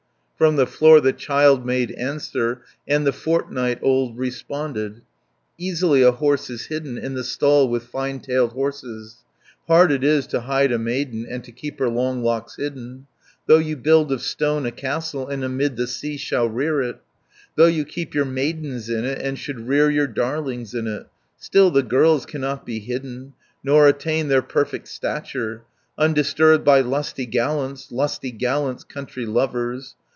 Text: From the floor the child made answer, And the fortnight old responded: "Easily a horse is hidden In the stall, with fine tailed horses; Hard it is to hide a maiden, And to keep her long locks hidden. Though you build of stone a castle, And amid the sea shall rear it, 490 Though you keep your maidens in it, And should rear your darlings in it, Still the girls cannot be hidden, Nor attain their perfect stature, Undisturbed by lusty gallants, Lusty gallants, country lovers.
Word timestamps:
From 0.41 0.55
the 0.55 0.65
floor 0.65 0.99
the 0.99 1.13
child 1.13 1.67
made 1.67 1.91
answer, 1.91 2.63
And 2.87 3.05
the 3.05 3.13
fortnight 3.13 3.77
old 3.83 4.17
responded: 4.17 5.03
"Easily 5.59 6.01
a 6.01 6.09
horse 6.13 6.49
is 6.49 6.65
hidden 6.65 6.97
In 6.97 7.13
the 7.13 7.23
stall, 7.23 7.69
with 7.69 7.83
fine 7.83 8.21
tailed 8.21 8.53
horses; 8.53 9.17
Hard 9.67 9.91
it 9.91 10.03
is 10.03 10.25
to 10.25 10.39
hide 10.39 10.71
a 10.71 10.79
maiden, 10.79 11.27
And 11.29 11.43
to 11.43 11.51
keep 11.51 11.77
her 11.77 11.89
long 11.89 12.23
locks 12.23 12.55
hidden. 12.55 13.05
Though 13.45 13.59
you 13.59 13.77
build 13.77 14.11
of 14.11 14.23
stone 14.23 14.65
a 14.65 14.71
castle, 14.71 15.27
And 15.27 15.43
amid 15.43 15.75
the 15.75 15.85
sea 15.85 16.17
shall 16.17 16.49
rear 16.49 16.81
it, 16.81 16.95
490 17.55 17.55
Though 17.57 17.67
you 17.77 17.85
keep 17.85 18.15
your 18.15 18.25
maidens 18.25 18.89
in 18.89 19.05
it, 19.05 19.19
And 19.21 19.37
should 19.37 19.67
rear 19.67 19.91
your 19.91 20.07
darlings 20.07 20.73
in 20.73 20.87
it, 20.87 21.05
Still 21.37 21.69
the 21.69 21.83
girls 21.83 22.25
cannot 22.25 22.65
be 22.65 22.79
hidden, 22.79 23.33
Nor 23.63 23.87
attain 23.87 24.27
their 24.27 24.41
perfect 24.41 24.87
stature, 24.87 25.61
Undisturbed 25.99 26.65
by 26.65 26.81
lusty 26.81 27.27
gallants, 27.27 27.91
Lusty 27.91 28.31
gallants, 28.31 28.83
country 28.83 29.27
lovers. 29.27 29.93